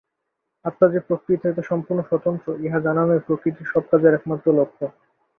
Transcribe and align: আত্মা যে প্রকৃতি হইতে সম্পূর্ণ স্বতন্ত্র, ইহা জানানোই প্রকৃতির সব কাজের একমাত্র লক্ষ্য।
আত্মা 0.65 0.87
যে 0.87 0.99
প্রকৃতি 0.99 1.43
হইতে 1.43 1.63
সম্পূর্ণ 1.63 1.99
স্বতন্ত্র, 2.03 2.47
ইহা 2.65 2.79
জানানোই 2.79 3.21
প্রকৃতির 3.27 3.67
সব 3.73 3.83
কাজের 3.91 4.15
একমাত্র 4.15 4.47
লক্ষ্য। 4.59 4.85